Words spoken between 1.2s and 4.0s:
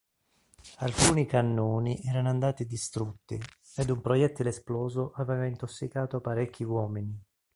cannoni erano andati distrutti ed